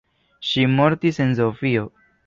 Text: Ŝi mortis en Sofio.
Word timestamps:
Ŝi 0.51 0.63
mortis 0.79 1.23
en 1.27 1.39
Sofio. 1.43 1.89